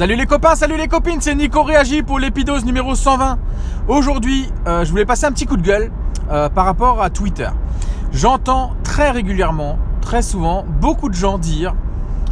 Salut 0.00 0.16
les 0.16 0.24
copains, 0.24 0.54
salut 0.54 0.78
les 0.78 0.88
copines, 0.88 1.20
c'est 1.20 1.34
Nico 1.34 1.62
Réagi 1.62 2.02
pour 2.02 2.18
l'épidose 2.18 2.64
numéro 2.64 2.94
120. 2.94 3.38
Aujourd'hui, 3.86 4.50
euh, 4.66 4.82
je 4.82 4.90
voulais 4.90 5.04
passer 5.04 5.26
un 5.26 5.30
petit 5.30 5.44
coup 5.44 5.58
de 5.58 5.62
gueule 5.62 5.92
euh, 6.30 6.48
par 6.48 6.64
rapport 6.64 7.02
à 7.02 7.10
Twitter. 7.10 7.50
J'entends 8.10 8.72
très 8.82 9.10
régulièrement, 9.10 9.78
très 10.00 10.22
souvent, 10.22 10.64
beaucoup 10.80 11.10
de 11.10 11.14
gens 11.14 11.36
dire 11.36 11.74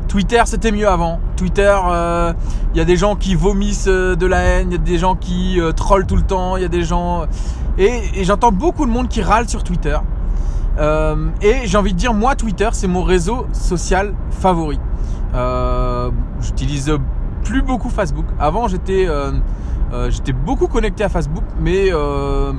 Twitter 0.09 0.41
c'était 0.47 0.73
mieux 0.73 0.89
avant. 0.89 1.21
Twitter, 1.37 1.77
il 1.85 1.91
euh, 1.93 2.33
y 2.75 2.81
a 2.81 2.87
des 2.87 2.97
gens 2.97 3.17
qui 3.17 3.35
vomissent 3.35 3.85
de 3.85 4.27
la 4.27 4.41
haine, 4.41 4.69
il 4.71 4.73
y 4.73 4.81
a 4.81 4.83
des 4.83 4.97
gens 4.97 5.15
qui 5.15 5.61
trollent 5.77 6.07
tout 6.07 6.17
le 6.17 6.23
temps, 6.23 6.57
il 6.57 6.63
y 6.63 6.65
a 6.65 6.69
des 6.69 6.85
gens... 6.85 7.27
Et 7.77 8.25
j'entends 8.25 8.51
beaucoup 8.51 8.87
de 8.87 8.91
monde 8.91 9.09
qui 9.09 9.21
râle 9.21 9.47
sur 9.47 9.63
Twitter. 9.63 9.99
et 11.43 11.55
j'ai 11.67 11.77
envie 11.77 11.93
de 11.93 11.99
dire, 11.99 12.15
moi, 12.15 12.35
Twitter, 12.35 12.71
c'est 12.73 12.89
mon 12.89 13.03
réseau 13.03 13.47
social 13.53 14.15
favori. 14.31 14.81
J'utilise 16.41 16.99
plus 17.49 17.63
beaucoup 17.63 17.89
Facebook. 17.89 18.27
Avant, 18.39 18.69
j'étais 18.69 19.07
euh, 19.09 19.33
euh, 19.93 20.11
j'étais 20.11 20.35
beaucoup 20.35 20.67
connecté 20.67 21.03
à 21.03 21.09
Facebook, 21.09 21.45
mais 21.59 21.87
euh, 21.91 22.53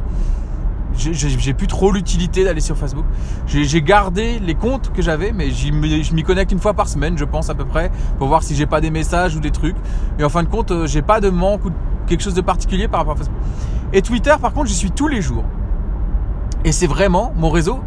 j'ai 0.95 1.53
plus 1.53 1.67
trop 1.67 1.91
l'utilité 1.91 2.43
d'aller 2.43 2.59
sur 2.59 2.75
Facebook. 2.75 3.05
J'ai 3.45 3.81
gardé 3.83 4.39
les 4.39 4.55
comptes 4.55 4.91
que 4.91 5.03
j'avais, 5.03 5.31
mais 5.31 5.51
je 5.51 6.13
m'y 6.13 6.23
connecte 6.23 6.51
une 6.51 6.59
fois 6.59 6.73
par 6.73 6.87
semaine, 6.87 7.19
je 7.19 7.25
pense 7.25 7.51
à 7.51 7.55
peu 7.55 7.65
près, 7.65 7.91
pour 8.17 8.27
voir 8.27 8.41
si 8.41 8.55
j'ai 8.55 8.65
pas 8.65 8.81
des 8.81 8.89
messages 8.89 9.35
ou 9.35 9.39
des 9.39 9.51
trucs. 9.51 9.77
Et 10.17 10.23
en 10.23 10.29
fin 10.29 10.41
de 10.41 10.49
compte, 10.49 10.73
j'ai 10.87 11.03
pas 11.03 11.21
de 11.21 11.29
manque 11.29 11.65
ou 11.65 11.69
quelque 12.07 12.23
chose 12.23 12.33
de 12.33 12.41
particulier 12.41 12.87
par 12.87 13.01
rapport 13.01 13.13
à 13.13 13.17
Facebook. 13.17 13.39
Et 13.93 14.01
Twitter, 14.01 14.33
par 14.41 14.53
contre, 14.53 14.69
j'y 14.69 14.75
suis 14.75 14.91
tous 14.91 15.07
les 15.07 15.21
jours. 15.21 15.45
Et 16.65 16.71
c'est 16.71 16.87
vraiment 16.87 17.31
mon 17.37 17.51
réseau 17.51 17.79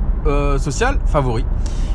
social 0.59 0.99
favori. 1.07 1.45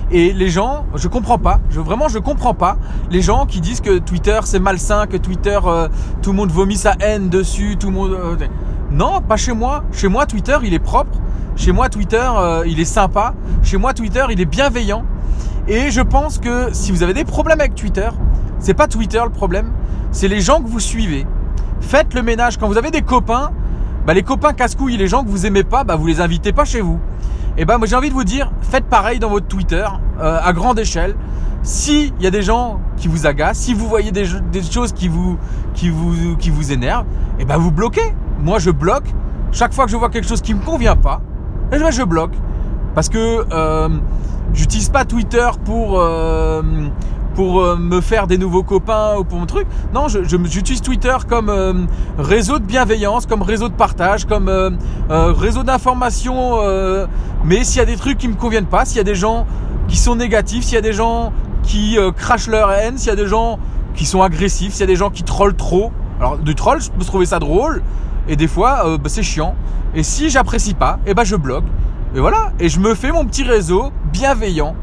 Et 0.10 0.32
les 0.32 0.50
gens, 0.50 0.86
je 0.96 1.10
comprends 1.10 1.38
pas, 1.38 1.60
je, 1.70 1.82
vraiment 1.82 2.08
je 2.08 2.20
comprends 2.20 2.54
pas 2.54 2.78
les 3.12 3.22
gens 3.22 3.46
qui 3.46 3.60
disent 3.60 3.82
que 3.82 3.98
Twitter 3.98 4.40
c'est 4.46 4.60
malsain, 4.60 5.06
que 5.06 5.18
Twitter 5.18 5.60
euh, 5.66 5.90
tout 6.22 6.32
le 6.32 6.38
monde 6.38 6.50
vomit 6.50 6.78
sa 6.78 6.94
haine 7.02 7.28
dessus, 7.28 7.76
tout 7.78 7.88
le 7.88 7.94
monde. 7.94 8.12
Euh, 8.12 8.36
non, 8.90 9.20
pas 9.20 9.36
chez 9.36 9.52
moi. 9.52 9.84
Chez 9.92 10.08
moi 10.08 10.26
Twitter 10.26 10.58
il 10.64 10.74
est 10.74 10.80
propre. 10.80 11.20
Chez 11.58 11.74
moi 11.74 11.90
Twitter 11.90 12.26
euh, 12.38 12.64
il 12.66 12.80
est 12.80 12.86
sympa. 12.86 13.34
Chez 13.64 13.76
moi 13.76 13.94
Twitter 13.94 14.26
il 14.30 14.40
est 14.40 14.46
bienveillant. 14.46 15.04
Et 15.68 15.92
je 15.92 16.00
pense 16.00 16.38
que 16.38 16.70
si 16.72 16.94
vous 16.94 17.04
avez 17.04 17.14
des 17.14 17.26
problèmes 17.26 17.60
avec 17.60 17.76
Twitter, 17.76 18.08
c'est 18.60 18.74
pas 18.74 18.88
Twitter 18.88 19.20
le 19.22 19.30
problème, 19.30 19.72
c'est 20.14 20.30
les 20.30 20.40
gens 20.40 20.62
que 20.62 20.70
vous 20.70 20.80
suivez. 20.80 21.26
Faites 21.82 22.14
le 22.14 22.22
ménage 22.22 22.58
quand 22.58 22.70
vous 22.70 22.78
avez 22.78 22.92
des 22.92 23.02
copains. 23.02 23.52
Bah, 24.06 24.14
les 24.14 24.24
copains 24.24 24.54
casse-couilles, 24.54 24.96
les 24.96 25.10
gens 25.10 25.26
que 25.26 25.30
vous 25.30 25.46
aimez 25.46 25.66
pas, 25.66 25.84
bah, 25.84 25.98
vous 25.98 26.08
les 26.08 26.22
invitez 26.22 26.54
pas 26.54 26.64
chez 26.64 26.80
vous. 26.80 26.98
Et 27.58 27.62
eh 27.62 27.66
ben 27.66 27.80
moi 27.80 27.88
j'ai 27.88 27.96
envie 27.96 28.10
de 28.10 28.14
vous 28.14 28.24
dire, 28.24 28.52
faites 28.62 28.86
pareil 28.86 29.18
dans 29.18 29.32
votre 29.32 29.48
Twitter 29.48 29.84
euh, 30.20 30.40
à 30.44 30.54
grande 30.54 30.78
échelle. 30.78 31.16
S'il 31.64 32.14
y 32.22 32.28
a 32.28 32.30
des 32.30 32.44
gens 32.44 32.80
qui 32.98 33.08
vous 33.08 33.26
agacent, 33.26 33.58
si 33.58 33.74
vous 33.74 33.88
voyez 33.88 34.12
des, 34.12 34.26
choses 34.62 34.94
qui 34.94 35.08
vous, 35.08 35.40
énervent, 36.72 37.08
et 37.40 37.42
eh 37.42 37.46
ben 37.46 37.58
vous 37.58 37.72
bloquez. 37.72 38.14
Moi 38.40 38.60
je 38.60 38.70
bloque. 38.70 39.12
Chaque 39.52 39.74
fois 39.74 39.86
que 39.86 39.92
je 39.92 39.98
vois 39.98 40.10
quelque 40.10 40.28
chose 40.28 40.42
qui 40.42 40.54
me 40.54 40.60
convient 40.60 40.96
pas, 40.96 41.20
eh 41.72 41.80
ben 41.80 41.90
je 41.90 42.04
bloque. 42.04 42.36
Parce 42.94 43.10
que 43.10 43.44
euh, 43.52 43.90
j'utilise 44.54 44.90
pas 44.90 45.04
Twitter 45.04 45.50
pour 45.66 46.00
euh, 46.00 46.62
pour 47.38 47.62
euh, 47.62 47.76
me 47.76 48.02
faire 48.02 48.26
des 48.26 48.40
nouveaux 48.40 48.64
copains 48.64 49.16
ou 49.20 49.24
pour 49.24 49.38
mon 49.38 49.46
truc. 49.46 49.68
Non, 49.94 50.08
je, 50.08 50.24
j'utilise 50.24 50.82
Twitter 50.82 51.16
comme 51.30 51.50
euh, 51.50 51.86
réseau 52.18 52.58
de 52.58 52.64
bienveillance, 52.64 53.28
comme 53.28 53.44
réseau 53.44 53.70
de 53.70 53.76
partage, 53.76 54.26
comme 54.26 54.50
euh, 54.50 54.72
réseau 55.08 55.62
d'information. 55.62 56.58
mais 57.46 57.64
s'il 57.64 57.78
y 57.78 57.82
a 57.82 57.86
des 57.86 57.96
trucs 57.96 58.18
qui 58.18 58.28
me 58.28 58.34
conviennent 58.34 58.66
pas, 58.66 58.86
s'il 58.86 58.98
y 58.98 59.02
a 59.02 59.04
des 59.04 59.14
gens 59.14 59.46
qui 59.88 59.98
sont 59.98 60.16
négatifs, 60.16 60.64
s'il 60.64 60.74
y 60.74 60.80
a 60.80 60.82
des 60.82 60.94
gens 60.94 61.32
qui 61.62 62.00
crachent 62.16 62.48
leur 62.48 62.72
haine, 62.72 62.98
s'il 62.98 63.10
y 63.10 63.12
a 63.12 63.16
des 63.16 63.28
gens 63.28 63.60
qui 63.94 64.06
sont 64.06 64.24
agressifs, 64.24 64.72
s'il 64.74 64.82
y 64.82 64.84
a 64.84 64.88
des 64.88 64.96
gens 64.96 65.12
qui 65.12 65.22
trollent 65.22 65.56
trop. 65.56 65.92
Alors 66.20 66.40
du 66.40 66.56
troll, 66.56 66.82
je 66.82 66.90
peux 66.90 67.06
trouver 67.06 67.28
ça 67.28 67.38
drôle 67.38 67.84
et 68.28 68.36
des 68.36 68.48
fois 68.48 68.98
bah, 68.98 69.10
c'est 69.10 69.22
chiant. 69.22 69.54
Et 69.94 70.02
si 70.02 70.32
j'apprécie 70.32 70.74
pas, 70.74 70.98
et 71.06 71.12
eh 71.12 71.14
ben 71.14 71.24
je 71.24 71.36
bloque. 71.36 71.66
Et 72.16 72.20
voilà. 72.20 72.52
Et 72.60 72.68
je 72.68 72.80
me 72.80 72.96
fais 72.96 73.12
mon 73.12 73.26
petit 73.26 73.44
réseau 73.44 73.92
bienveillant 74.12 74.76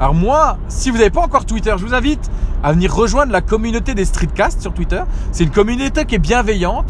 alors 0.00 0.14
moi, 0.14 0.58
si 0.68 0.90
vous 0.90 0.98
n'avez 0.98 1.10
pas 1.10 1.20
encore 1.20 1.46
Twitter, 1.46 1.72
je 1.76 1.84
vous 1.84 1.94
invite 1.94 2.30
à 2.62 2.72
venir 2.72 2.94
rejoindre 2.94 3.32
la 3.32 3.40
communauté 3.40 3.94
des 3.94 4.04
streetcasts 4.04 4.60
sur 4.60 4.72
Twitter. 4.72 5.02
C'est 5.30 5.44
une 5.44 5.50
communauté 5.50 6.04
qui 6.04 6.14
est 6.14 6.20
bienveillante. 6.20 6.86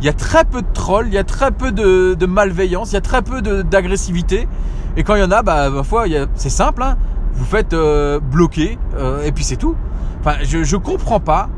Il 0.00 0.06
y 0.06 0.08
a 0.08 0.12
très 0.12 0.44
peu 0.44 0.62
de 0.62 0.72
trolls, 0.72 1.08
il 1.08 1.14
y 1.14 1.18
a 1.18 1.24
très 1.24 1.50
peu 1.50 1.72
de, 1.72 2.26
malveillance, 2.26 2.92
il 2.92 2.94
y 2.94 2.98
a 2.98 3.00
très 3.00 3.22
peu 3.22 3.42
d'agressivité. 3.42 4.48
Et 4.96 5.02
quand 5.02 5.14
il 5.16 5.20
y 5.20 5.24
en 5.24 5.30
a, 5.30 5.42
bah, 5.42 5.70
parfois, 5.74 6.04
c'est 6.34 6.50
simple. 6.50 6.82
Hein. 6.82 6.96
vous 7.34 7.44
faites 7.44 7.72
euh, 7.72 8.20
bloquer 8.20 8.78
euh, 8.96 9.24
et 9.24 9.32
puis 9.32 9.44
c'est 9.44 9.56
tout. 9.56 9.74
Enfin, 10.20 10.36
je, 10.42 10.76
comprends 10.76 11.20
pas. 11.20 11.48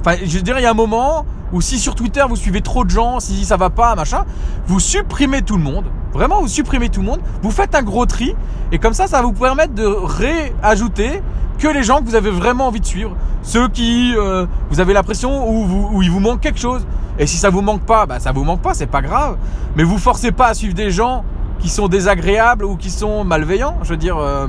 Enfin, 0.00 0.16
je 0.24 0.38
dirais, 0.40 0.60
il 0.60 0.64
y 0.64 0.66
a 0.66 0.70
un 0.70 0.74
moment 0.74 1.24
où 1.52 1.60
si 1.60 1.78
sur 1.78 1.94
Twitter 1.94 2.24
vous 2.28 2.36
suivez 2.36 2.60
trop 2.60 2.84
de 2.84 2.90
gens, 2.90 3.20
si 3.20 3.44
ça 3.44 3.56
va 3.56 3.70
pas, 3.70 3.94
machin, 3.94 4.24
vous 4.66 4.80
supprimez 4.80 5.42
tout 5.42 5.56
le 5.56 5.62
monde. 5.62 5.86
Vraiment, 6.16 6.40
vous 6.40 6.48
supprimez 6.48 6.88
tout 6.88 7.00
le 7.00 7.06
monde. 7.06 7.20
Vous 7.42 7.50
faites 7.50 7.74
un 7.74 7.82
gros 7.82 8.06
tri. 8.06 8.34
Et 8.72 8.78
comme 8.78 8.94
ça, 8.94 9.06
ça 9.06 9.18
va 9.18 9.26
vous 9.26 9.34
permettre 9.34 9.74
de 9.74 9.84
réajouter 9.84 11.22
que 11.58 11.68
les 11.68 11.82
gens 11.82 11.98
que 12.00 12.04
vous 12.04 12.14
avez 12.14 12.30
vraiment 12.30 12.68
envie 12.68 12.80
de 12.80 12.86
suivre. 12.86 13.14
Ceux 13.42 13.68
qui, 13.68 14.14
euh, 14.16 14.46
vous 14.70 14.80
avez 14.80 14.94
l'impression 14.94 15.46
où, 15.46 15.66
vous, 15.66 15.90
où 15.92 16.02
il 16.02 16.10
vous 16.10 16.20
manque 16.20 16.40
quelque 16.40 16.58
chose. 16.58 16.86
Et 17.18 17.26
si 17.26 17.36
ça 17.36 17.50
vous 17.50 17.60
manque 17.60 17.82
pas, 17.82 18.06
bah 18.06 18.18
ça 18.18 18.32
vous 18.32 18.44
manque 18.44 18.62
pas, 18.62 18.72
c'est 18.72 18.86
pas 18.86 19.02
grave. 19.02 19.36
Mais 19.76 19.82
vous 19.82 19.98
forcez 19.98 20.32
pas 20.32 20.46
à 20.46 20.54
suivre 20.54 20.72
des 20.74 20.90
gens 20.90 21.22
qui 21.58 21.68
sont 21.68 21.86
désagréables 21.88 22.64
ou 22.64 22.76
qui 22.76 22.90
sont 22.90 23.22
malveillants. 23.22 23.76
Je 23.82 23.90
veux 23.90 23.96
dire, 23.98 24.16
euh, 24.16 24.46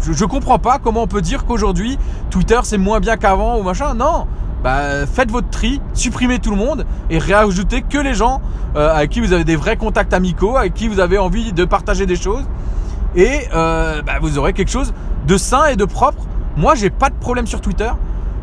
je, 0.00 0.12
je 0.12 0.24
comprends 0.24 0.58
pas 0.58 0.78
comment 0.82 1.02
on 1.02 1.06
peut 1.06 1.22
dire 1.22 1.46
qu'aujourd'hui 1.46 1.98
Twitter 2.30 2.58
c'est 2.64 2.78
moins 2.78 2.98
bien 2.98 3.16
qu'avant 3.16 3.58
ou 3.58 3.62
machin. 3.62 3.94
Non, 3.94 4.26
bah, 4.62 5.06
faites 5.06 5.30
votre 5.30 5.48
tri, 5.50 5.80
supprimez 5.94 6.38
tout 6.38 6.50
le 6.50 6.56
monde 6.56 6.86
et 7.10 7.18
réajoutez 7.18 7.82
que 7.82 7.98
les 7.98 8.14
gens 8.14 8.40
euh, 8.76 8.94
avec 8.94 9.10
qui 9.10 9.20
vous 9.20 9.32
avez 9.32 9.44
des 9.44 9.56
vrais 9.56 9.76
contacts 9.76 10.12
amicaux, 10.12 10.56
avec 10.56 10.74
qui 10.74 10.88
vous 10.88 11.00
avez 11.00 11.18
envie 11.18 11.52
de 11.52 11.64
partager 11.64 12.06
des 12.06 12.16
choses. 12.16 12.44
Et 13.14 13.48
euh, 13.54 14.02
bah, 14.02 14.14
vous 14.20 14.38
aurez 14.38 14.52
quelque 14.52 14.70
chose 14.70 14.92
de 15.26 15.36
sain 15.36 15.66
et 15.66 15.76
de 15.76 15.84
propre. 15.84 16.26
Moi, 16.56 16.74
j'ai 16.74 16.90
pas 16.90 17.10
de 17.10 17.14
problème 17.14 17.46
sur 17.46 17.60
Twitter 17.60 17.90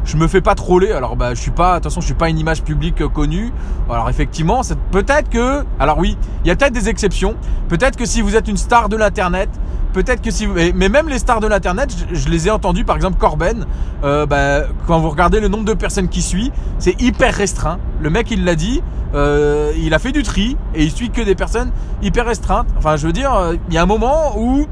je 0.05 0.17
me 0.17 0.27
fais 0.27 0.41
pas 0.41 0.55
troller. 0.55 0.91
Alors 0.91 1.15
bah 1.15 1.33
je 1.33 1.39
suis 1.39 1.51
pas, 1.51 1.73
attention, 1.73 2.01
je 2.01 2.05
suis 2.05 2.15
pas 2.15 2.29
une 2.29 2.39
image 2.39 2.63
publique 2.63 3.01
euh, 3.01 3.09
connue. 3.09 3.51
Alors 3.89 4.09
effectivement, 4.09 4.61
peut-être 4.91 5.29
que, 5.29 5.63
alors 5.79 5.97
oui, 5.97 6.17
il 6.43 6.47
y 6.47 6.51
a 6.51 6.55
peut-être 6.55 6.73
des 6.73 6.89
exceptions. 6.89 7.35
Peut-être 7.69 7.95
que 7.95 8.05
si 8.05 8.21
vous 8.21 8.35
êtes 8.35 8.47
une 8.47 8.57
star 8.57 8.89
de 8.89 8.97
l'internet, 8.97 9.49
peut-être 9.93 10.21
que 10.21 10.31
si 10.31 10.45
vous, 10.45 10.53
mais 10.53 10.89
même 10.89 11.07
les 11.07 11.19
stars 11.19 11.39
de 11.39 11.47
l'internet, 11.47 11.95
je, 12.11 12.29
les 12.29 12.47
ai 12.47 12.51
entendus. 12.51 12.83
Par 12.83 12.95
exemple, 12.95 13.17
Corben, 13.17 13.65
euh, 14.03 14.25
bah, 14.25 14.63
quand 14.87 14.99
vous 14.99 15.09
regardez 15.09 15.39
le 15.39 15.47
nombre 15.47 15.65
de 15.65 15.73
personnes 15.73 16.09
qui 16.09 16.21
suit, 16.21 16.51
c'est 16.79 17.01
hyper 17.01 17.33
restreint. 17.33 17.79
Le 18.01 18.09
mec, 18.09 18.29
il 18.31 18.43
l'a 18.43 18.55
dit. 18.55 18.81
Euh, 19.15 19.71
il 19.77 19.93
a 19.93 19.99
fait 19.99 20.11
du 20.11 20.23
tri 20.23 20.57
et 20.73 20.83
il 20.83 20.91
suit 20.91 21.11
que 21.11 21.21
des 21.21 21.35
personnes 21.35 21.71
hyper 22.01 22.25
restreintes. 22.25 22.67
Enfin, 22.77 22.95
je 22.95 23.05
veux 23.05 23.13
dire, 23.13 23.33
euh, 23.33 23.55
il 23.69 23.73
y 23.73 23.77
a 23.77 23.83
un 23.83 23.85
moment 23.85 24.37
où 24.37 24.65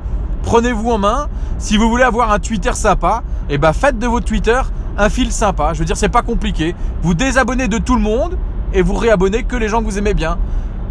prenez-vous 0.44 0.90
en 0.90 0.98
main. 0.98 1.28
Si 1.60 1.78
vous 1.78 1.88
voulez 1.88 2.04
avoir 2.04 2.32
un 2.32 2.40
Twitter 2.40 2.74
sympa, 2.74 3.22
et 3.50 3.56
eh 3.56 3.58
ben 3.60 3.72
faites 3.72 4.00
de 4.00 4.08
votre 4.08 4.26
Twitter 4.26 4.60
un 4.98 5.10
fil 5.10 5.32
sympa. 5.32 5.74
Je 5.74 5.80
veux 5.80 5.86
dire, 5.86 5.98
c'est 5.98 6.10
pas 6.10 6.24
compliqué. 6.24 6.76
Vous 7.04 7.14
désabonnez 7.14 7.68
de 7.68 7.78
tout 7.78 7.96
le 7.96 8.02
monde 8.02 8.38
et 8.74 8.82
vous 8.82 8.96
réabonnez 8.96 9.44
que 9.44 9.56
les 9.56 9.68
gens 9.68 9.80
que 9.80 9.86
vous 9.86 9.98
aimez 9.98 10.14
bien. 10.14 10.38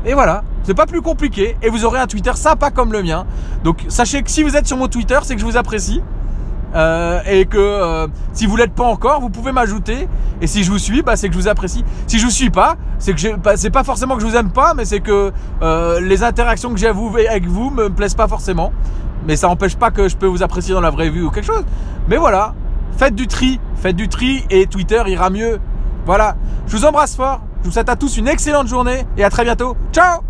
Et 0.05 0.15
voilà, 0.15 0.43
c'est 0.63 0.75
pas 0.75 0.87
plus 0.87 1.03
compliqué 1.03 1.57
et 1.63 1.69
vous 1.69 1.85
aurez 1.85 1.99
un 1.99 2.07
Twitter 2.07 2.33
sympa 2.35 2.71
comme 2.71 2.93
le 2.93 3.03
mien. 3.03 3.27
Donc 3.65 3.85
sachez 3.89 4.23
que 4.23 4.31
si 4.31 4.43
vous 4.43 4.57
êtes 4.57 4.67
sur 4.67 4.77
mon 4.77 4.89
Twitter, 4.89 5.19
c'est 5.23 5.35
que 5.35 5.41
je 5.41 5.47
vous 5.47 5.57
apprécie. 5.57 6.03
Euh, 6.73 7.19
et 7.27 7.47
que 7.47 7.59
euh, 7.59 8.07
si 8.33 8.47
vous 8.47 8.57
l'êtes 8.57 8.73
pas 8.73 8.85
encore, 8.85 9.21
vous 9.21 9.31
pouvez 9.31 9.51
m'ajouter. 9.53 10.09
Et 10.41 10.47
si 10.47 10.63
je 10.63 10.71
vous 10.71 10.79
suis, 10.79 11.03
bah, 11.03 11.17
c'est 11.17 11.29
que 11.29 11.35
je 11.35 11.39
vous 11.41 11.49
apprécie. 11.49 11.85
Si 12.07 12.19
je 12.19 12.25
vous 12.25 12.31
suis 12.31 12.51
pas, 12.51 12.77
c'est 12.99 13.13
que 13.13 13.37
bah, 13.37 13.57
c'est 13.57 13.71
pas 13.71 13.83
forcément 13.83 14.15
que 14.15 14.23
je 14.23 14.27
vous 14.27 14.37
aime 14.37 14.53
pas, 14.53 14.75
mais 14.75 14.85
c'est 14.85 15.01
que 15.01 15.33
euh, 15.63 16.01
les 16.01 16.23
interactions 16.23 16.71
que 16.71 16.79
j'ai 16.79 16.87
avec 16.87 17.47
vous 17.47 17.71
me 17.71 17.91
plaisent 17.91 18.15
pas 18.15 18.29
forcément. 18.29 18.73
Mais 19.27 19.37
ça 19.37 19.49
n'empêche 19.49 19.77
pas 19.77 19.91
que 19.91 20.09
je 20.09 20.17
peux 20.17 20.27
vous 20.27 20.43
apprécier 20.43 20.73
dans 20.73 20.81
la 20.81 20.91
vraie 20.91 21.11
vie 21.11 21.21
ou 21.21 21.31
quelque 21.31 21.45
chose. 21.45 21.65
Mais 22.09 22.17
voilà, 22.17 22.55
Faites 23.01 23.15
du 23.15 23.27
tri, 23.27 23.59
faites 23.77 23.97
du 23.97 24.09
tri 24.09 24.45
et 24.51 24.67
Twitter 24.67 25.03
ira 25.07 25.31
mieux. 25.31 25.59
Voilà. 26.05 26.37
Je 26.67 26.77
vous 26.77 26.85
embrasse 26.85 27.17
fort. 27.17 27.41
Je 27.63 27.67
vous 27.67 27.73
souhaite 27.73 27.89
à 27.89 27.97
tous 27.97 28.17
une 28.17 28.29
excellente 28.29 28.69
journée 28.69 29.05
et 29.17 29.25
à 29.25 29.31
très 29.31 29.45
bientôt. 29.45 29.77
Ciao 29.93 30.30